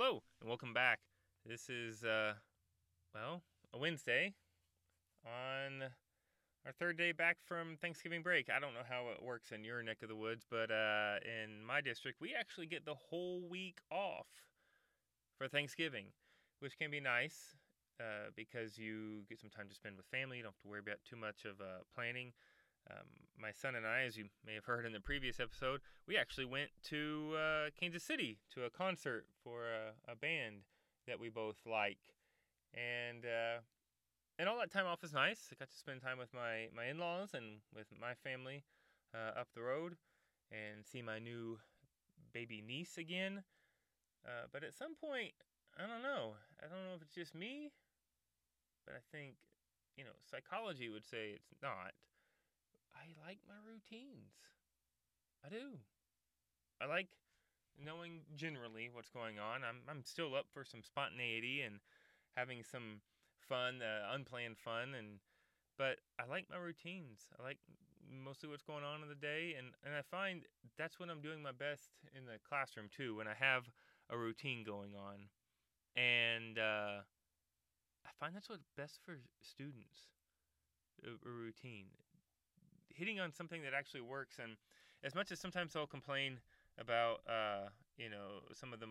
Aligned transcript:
Hello 0.00 0.22
and 0.40 0.48
welcome 0.48 0.72
back. 0.72 1.00
This 1.44 1.68
is 1.68 2.04
uh 2.04 2.34
well, 3.12 3.42
a 3.74 3.78
Wednesday 3.78 4.32
on 5.26 5.90
our 6.64 6.70
third 6.78 6.96
day 6.96 7.10
back 7.10 7.38
from 7.44 7.76
Thanksgiving 7.82 8.22
break. 8.22 8.46
I 8.48 8.60
don't 8.60 8.74
know 8.74 8.86
how 8.88 9.06
it 9.10 9.20
works 9.20 9.50
in 9.50 9.64
your 9.64 9.82
neck 9.82 9.96
of 10.02 10.08
the 10.08 10.14
woods, 10.14 10.46
but 10.48 10.70
uh 10.70 11.16
in 11.26 11.64
my 11.64 11.80
district, 11.80 12.20
we 12.20 12.32
actually 12.32 12.66
get 12.66 12.84
the 12.84 12.94
whole 12.94 13.42
week 13.50 13.80
off 13.90 14.28
for 15.36 15.48
Thanksgiving, 15.48 16.06
which 16.60 16.78
can 16.78 16.92
be 16.92 17.00
nice 17.00 17.56
uh, 17.98 18.30
because 18.36 18.78
you 18.78 19.24
get 19.28 19.40
some 19.40 19.50
time 19.50 19.68
to 19.68 19.74
spend 19.74 19.96
with 19.96 20.06
family. 20.06 20.36
You 20.36 20.44
don't 20.44 20.52
have 20.52 20.62
to 20.62 20.68
worry 20.68 20.78
about 20.78 20.98
too 21.10 21.16
much 21.16 21.44
of 21.44 21.60
uh, 21.60 21.82
planning. 21.92 22.30
Um, 22.90 23.06
my 23.40 23.52
son 23.52 23.74
and 23.74 23.86
I, 23.86 24.02
as 24.02 24.16
you 24.16 24.24
may 24.46 24.54
have 24.54 24.64
heard 24.64 24.84
in 24.84 24.92
the 24.92 25.00
previous 25.00 25.38
episode, 25.38 25.80
we 26.06 26.16
actually 26.16 26.46
went 26.46 26.70
to 26.88 27.34
uh, 27.36 27.70
Kansas 27.78 28.02
City 28.02 28.38
to 28.54 28.64
a 28.64 28.70
concert 28.70 29.26
for 29.44 29.64
a, 29.66 30.12
a, 30.12 30.16
band 30.16 30.62
that 31.06 31.20
we 31.20 31.28
both 31.28 31.56
like, 31.66 31.98
and 32.74 33.24
uh, 33.24 33.60
and 34.38 34.48
all 34.48 34.58
that 34.58 34.72
time 34.72 34.86
off 34.86 35.04
is 35.04 35.12
nice. 35.12 35.48
I 35.52 35.56
got 35.58 35.70
to 35.70 35.76
spend 35.76 36.02
time 36.02 36.18
with 36.18 36.32
my 36.34 36.68
my 36.74 36.86
in-laws 36.86 37.30
and 37.34 37.60
with 37.74 37.86
my 38.00 38.14
family 38.14 38.64
uh, 39.14 39.38
up 39.38 39.48
the 39.54 39.62
road, 39.62 39.96
and 40.50 40.84
see 40.84 41.02
my 41.02 41.18
new 41.18 41.58
baby 42.32 42.62
niece 42.66 42.98
again. 42.98 43.44
Uh, 44.26 44.46
but 44.52 44.64
at 44.64 44.74
some 44.74 44.94
point, 44.94 45.32
I 45.76 45.86
don't 45.86 46.02
know. 46.02 46.34
I 46.58 46.66
don't 46.66 46.84
know 46.88 46.96
if 46.96 47.02
it's 47.02 47.14
just 47.14 47.34
me, 47.34 47.70
but 48.84 48.94
I 48.94 49.02
think 49.12 49.34
you 49.96 50.04
know 50.04 50.16
psychology 50.28 50.88
would 50.88 51.04
say 51.04 51.36
it's 51.36 51.62
not 51.62 51.92
I 52.98 53.06
like 53.26 53.38
my 53.48 53.56
routines. 53.64 54.34
I 55.44 55.48
do. 55.48 55.78
I 56.80 56.86
like 56.86 57.08
knowing 57.78 58.22
generally 58.36 58.90
what's 58.92 59.10
going 59.10 59.38
on. 59.38 59.64
I'm 59.64 59.82
I'm 59.88 60.04
still 60.04 60.34
up 60.34 60.46
for 60.52 60.64
some 60.64 60.82
spontaneity 60.82 61.62
and 61.62 61.80
having 62.36 62.62
some 62.64 63.02
fun, 63.40 63.82
uh, 63.82 64.14
unplanned 64.14 64.58
fun, 64.58 64.94
and 64.94 65.20
but 65.78 65.98
I 66.18 66.26
like 66.26 66.46
my 66.50 66.58
routines. 66.58 67.28
I 67.38 67.42
like 67.42 67.58
mostly 68.10 68.48
what's 68.48 68.62
going 68.64 68.84
on 68.84 69.02
in 69.02 69.08
the 69.08 69.14
day, 69.18 69.54
and 69.58 69.74
and 69.84 69.94
I 69.94 70.02
find 70.02 70.42
that's 70.78 70.98
when 71.00 71.10
I'm 71.10 71.22
doing 71.22 71.42
my 71.42 71.52
best 71.52 71.90
in 72.16 72.26
the 72.26 72.38
classroom 72.48 72.88
too. 72.94 73.16
When 73.16 73.28
I 73.28 73.34
have 73.38 73.64
a 74.10 74.18
routine 74.18 74.64
going 74.64 74.94
on, 74.96 75.28
and 75.96 76.58
uh, 76.58 77.02
I 78.06 78.10
find 78.18 78.34
that's 78.34 78.48
what's 78.48 78.66
best 78.76 79.00
for 79.04 79.18
students. 79.40 80.08
A, 81.04 81.10
a 81.28 81.30
routine 81.30 81.86
hitting 82.98 83.20
on 83.20 83.32
something 83.32 83.62
that 83.62 83.72
actually 83.74 84.00
works. 84.00 84.36
And 84.42 84.56
as 85.04 85.14
much 85.14 85.30
as 85.30 85.38
sometimes 85.38 85.76
I'll 85.76 85.86
complain 85.86 86.38
about, 86.78 87.20
uh, 87.28 87.68
you 87.96 88.10
know, 88.10 88.42
some 88.52 88.72
of 88.72 88.80
the 88.80 88.86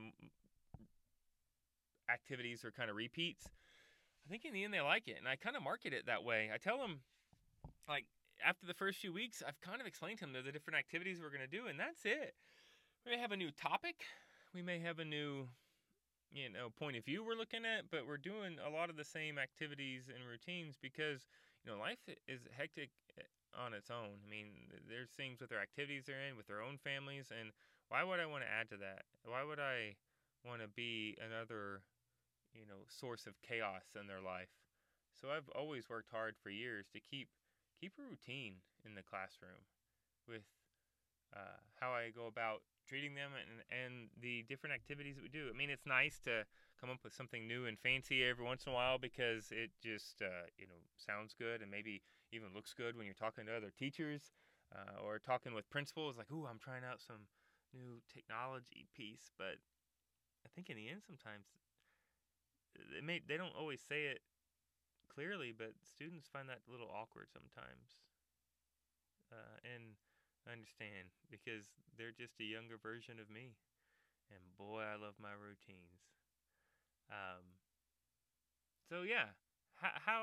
activities 2.09 2.63
or 2.63 2.71
kind 2.71 2.89
of 2.89 2.95
repeats, 2.95 3.45
I 4.25 4.29
think 4.29 4.45
in 4.45 4.53
the 4.53 4.63
end 4.63 4.73
they 4.73 4.81
like 4.81 5.07
it. 5.07 5.17
And 5.19 5.27
I 5.27 5.35
kind 5.35 5.55
of 5.55 5.63
market 5.63 5.93
it 5.93 6.05
that 6.05 6.23
way. 6.23 6.49
I 6.53 6.57
tell 6.57 6.77
them, 6.77 6.99
like, 7.87 8.05
after 8.45 8.65
the 8.65 8.73
first 8.73 8.99
few 8.99 9.11
weeks, 9.11 9.43
I've 9.45 9.59
kind 9.61 9.81
of 9.81 9.87
explained 9.87 10.19
to 10.19 10.25
them 10.25 10.33
the 10.33 10.51
different 10.51 10.77
activities 10.77 11.19
we're 11.21 11.29
going 11.29 11.41
to 11.41 11.47
do, 11.47 11.67
and 11.67 11.79
that's 11.79 12.05
it. 12.05 12.35
We 13.05 13.11
may 13.11 13.19
have 13.19 13.31
a 13.31 13.37
new 13.37 13.51
topic. 13.51 14.03
We 14.53 14.61
may 14.61 14.79
have 14.79 14.99
a 14.99 15.05
new 15.05 15.47
you 16.31 16.49
know 16.49 16.67
point 16.77 16.97
of 16.97 17.05
view 17.05 17.23
we're 17.23 17.39
looking 17.39 17.63
at 17.63 17.89
but 17.89 18.05
we're 18.05 18.17
doing 18.17 18.57
a 18.65 18.69
lot 18.69 18.89
of 18.89 18.97
the 18.97 19.03
same 19.03 19.39
activities 19.39 20.11
and 20.13 20.27
routines 20.27 20.75
because 20.81 21.25
you 21.63 21.71
know 21.71 21.79
life 21.79 21.99
is 22.27 22.41
hectic 22.51 22.89
on 23.57 23.73
its 23.73 23.89
own. 23.89 24.21
I 24.21 24.29
mean, 24.29 24.69
there's 24.87 25.09
things 25.11 25.41
with 25.41 25.49
their 25.49 25.61
activities 25.61 26.05
they're 26.05 26.21
in, 26.29 26.37
with 26.37 26.47
their 26.47 26.61
own 26.61 26.77
families, 26.77 27.31
and 27.33 27.51
why 27.89 28.03
would 28.03 28.19
I 28.19 28.25
want 28.25 28.43
to 28.43 28.51
add 28.51 28.69
to 28.69 28.77
that? 28.77 29.03
Why 29.25 29.43
would 29.43 29.59
I 29.59 29.95
want 30.45 30.61
to 30.61 30.67
be 30.67 31.17
another, 31.19 31.81
you 32.53 32.65
know, 32.67 32.85
source 32.87 33.25
of 33.27 33.41
chaos 33.41 33.95
in 33.99 34.07
their 34.07 34.21
life? 34.21 34.51
So 35.19 35.29
I've 35.31 35.49
always 35.55 35.89
worked 35.89 36.11
hard 36.11 36.35
for 36.37 36.49
years 36.49 36.85
to 36.93 36.99
keep 36.99 37.29
keep 37.79 37.93
a 37.97 38.09
routine 38.09 38.61
in 38.85 38.95
the 38.95 39.03
classroom 39.03 39.65
with 40.27 40.43
uh, 41.35 41.61
how 41.79 41.91
I 41.91 42.09
go 42.09 42.27
about 42.27 42.61
treating 42.87 43.13
them 43.15 43.31
and, 43.35 43.61
and 43.67 43.93
the 44.21 44.45
different 44.47 44.73
activities 44.73 45.15
that 45.15 45.23
we 45.23 45.29
do. 45.29 45.51
I 45.51 45.55
mean, 45.55 45.69
it's 45.69 45.85
nice 45.85 46.19
to 46.23 46.47
come 46.79 46.89
up 46.89 47.03
with 47.03 47.13
something 47.13 47.47
new 47.47 47.65
and 47.65 47.77
fancy 47.77 48.23
every 48.23 48.45
once 48.45 48.65
in 48.65 48.71
a 48.71 48.75
while 48.75 48.97
because 48.97 49.51
it 49.51 49.71
just, 49.81 50.21
uh, 50.21 50.47
you 50.57 50.65
know, 50.65 50.79
sounds 50.95 51.35
good 51.37 51.61
and 51.61 51.69
maybe 51.69 52.01
even 52.31 52.53
looks 52.55 52.73
good 52.73 52.95
when 52.95 53.05
you're 53.05 53.17
talking 53.17 53.45
to 53.45 53.55
other 53.55 53.71
teachers 53.75 54.31
uh, 54.73 55.03
or 55.03 55.19
talking 55.19 55.53
with 55.53 55.69
principals 55.69 56.17
like, 56.17 56.31
ooh, 56.31 56.47
I'm 56.47 56.59
trying 56.59 56.83
out 56.83 57.01
some 57.01 57.27
new 57.73 57.99
technology 58.11 58.87
piece. 58.95 59.31
But 59.37 59.59
I 60.45 60.49
think 60.55 60.69
in 60.69 60.77
the 60.77 60.89
end, 60.89 61.01
sometimes 61.05 61.51
they, 62.75 63.01
may, 63.01 63.21
they 63.25 63.37
don't 63.37 63.55
always 63.57 63.81
say 63.81 64.07
it 64.07 64.21
clearly, 65.09 65.53
but 65.55 65.73
students 65.81 66.27
find 66.27 66.47
that 66.47 66.61
a 66.67 66.71
little 66.71 66.89
awkward 66.93 67.27
sometimes. 67.33 68.05
Uh, 69.31 69.59
and 69.65 69.97
Understand 70.47 71.11
because 71.27 71.67
they're 71.99 72.15
just 72.15 72.39
a 72.39 72.47
younger 72.47 72.79
version 72.79 73.19
of 73.19 73.27
me. 73.27 73.59
And 74.31 74.39
boy, 74.55 74.79
I 74.79 74.95
love 74.95 75.19
my 75.19 75.35
routines. 75.35 76.07
Um, 77.11 77.43
so 78.87 79.03
yeah, 79.03 79.35
how, 79.75 79.91
how 79.99 80.21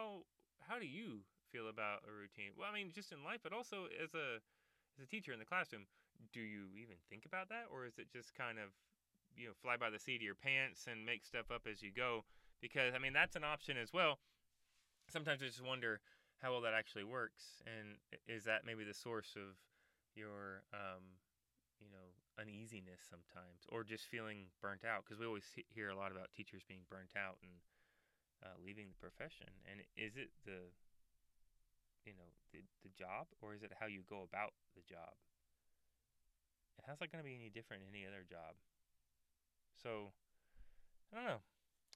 how 0.64 0.76
do 0.80 0.88
you 0.88 1.24
feel 1.52 1.68
about 1.68 2.04
a 2.08 2.12
routine? 2.12 2.56
Well, 2.56 2.68
I 2.68 2.74
mean, 2.74 2.92
just 2.92 3.12
in 3.12 3.24
life, 3.24 3.40
but 3.42 3.52
also 3.52 3.88
as 4.00 4.14
a 4.14 4.40
as 4.96 5.04
a 5.04 5.08
teacher 5.08 5.32
in 5.32 5.38
the 5.38 5.48
classroom, 5.48 5.84
do 6.32 6.40
you 6.40 6.72
even 6.76 6.96
think 7.08 7.26
about 7.26 7.48
that, 7.48 7.68
or 7.72 7.86
is 7.86 7.98
it 7.98 8.08
just 8.12 8.34
kind 8.34 8.58
of 8.58 8.72
you 9.36 9.48
know 9.48 9.56
fly 9.60 9.76
by 9.76 9.90
the 9.90 9.98
seat 9.98 10.24
of 10.24 10.28
your 10.28 10.38
pants 10.38 10.86
and 10.88 11.04
make 11.04 11.24
stuff 11.24 11.50
up 11.52 11.68
as 11.70 11.82
you 11.82 11.92
go? 11.92 12.24
Because 12.60 12.94
I 12.94 12.98
mean, 12.98 13.12
that's 13.12 13.36
an 13.36 13.44
option 13.44 13.76
as 13.76 13.92
well. 13.92 14.18
Sometimes 15.08 15.42
I 15.42 15.46
just 15.46 15.64
wonder 15.64 16.00
how 16.40 16.52
well 16.52 16.62
that 16.62 16.74
actually 16.74 17.04
works, 17.04 17.62
and 17.68 17.96
is 18.28 18.44
that 18.44 18.64
maybe 18.64 18.84
the 18.84 18.94
source 18.94 19.36
of 19.36 19.56
your 20.16 20.62
um, 20.72 21.18
you 21.82 21.90
know 21.90 22.14
uneasiness 22.38 22.98
sometimes 23.06 23.62
or 23.70 23.86
just 23.86 24.10
feeling 24.10 24.50
burnt 24.58 24.82
out 24.82 25.06
because 25.06 25.20
we 25.20 25.26
always 25.26 25.46
hear 25.70 25.90
a 25.90 25.96
lot 25.96 26.10
about 26.10 26.32
teachers 26.34 26.62
being 26.66 26.82
burnt 26.90 27.14
out 27.14 27.38
and 27.42 27.54
uh, 28.42 28.56
leaving 28.58 28.90
the 28.90 28.98
profession. 28.98 29.48
And 29.70 29.80
is 29.94 30.18
it 30.18 30.34
the 30.44 30.72
you 32.04 32.12
know 32.12 32.28
the, 32.52 32.60
the 32.82 32.92
job 32.92 33.30
or 33.40 33.54
is 33.54 33.62
it 33.62 33.72
how 33.78 33.86
you 33.86 34.02
go 34.08 34.26
about 34.26 34.52
the 34.74 34.82
job? 34.82 35.14
And 36.76 36.84
how's 36.86 36.98
that 36.98 37.12
going 37.12 37.22
to 37.22 37.28
be 37.28 37.38
any 37.38 37.50
different 37.54 37.86
in 37.86 37.94
any 37.94 38.04
other 38.06 38.26
job? 38.26 38.58
So 39.78 40.10
i 41.12 41.16
don't 41.16 41.38
know. 41.38 41.42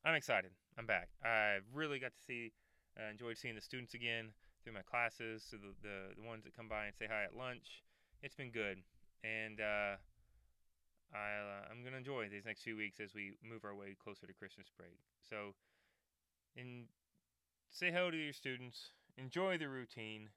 I'm 0.05 0.15
excited. 0.15 0.55
I'm 0.79 0.87
back. 0.87 1.11
I 1.25 1.59
really 1.75 1.99
got 1.99 2.15
to 2.15 2.23
see 2.23 2.53
uh, 2.95 3.11
enjoyed 3.11 3.37
seeing 3.37 3.55
the 3.55 3.61
students 3.61 3.95
again 3.95 4.31
through 4.63 4.75
my 4.75 4.83
classes 4.83 5.43
so 5.43 5.57
the, 5.57 5.75
the, 5.83 6.15
the 6.21 6.27
ones 6.27 6.45
that 6.45 6.55
come 6.55 6.69
by 6.69 6.87
and 6.87 6.95
say 6.95 7.07
hi 7.11 7.25
at 7.25 7.35
lunch 7.35 7.83
it's 8.23 8.35
been 8.35 8.51
good, 8.51 8.79
and 9.25 9.61
uh, 9.61 9.97
I 11.13 11.29
uh, 11.41 11.71
I'm 11.71 11.83
gonna 11.85 11.97
enjoy 11.97 12.29
these 12.29 12.45
next 12.45 12.63
few 12.63 12.77
weeks 12.77 13.01
as 13.01 13.15
we 13.15 13.33
move 13.43 13.65
our 13.65 13.75
way 13.75 13.97
closer 14.03 14.27
to 14.27 14.33
Christmas 14.33 14.69
break. 14.77 14.99
So, 15.29 15.55
in 16.57 16.85
say 17.71 17.91
hello 17.91 18.11
to 18.11 18.17
your 18.17 18.33
students, 18.33 18.91
enjoy 19.17 19.59
the 19.59 19.69
routine, 19.69 20.29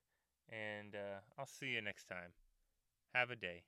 and 0.50 0.96
uh, 0.96 1.20
I'll 1.38 1.46
see 1.46 1.68
you 1.68 1.82
next 1.82 2.06
time. 2.06 2.34
Have 3.14 3.32
a 3.32 3.36
day. 3.36 3.64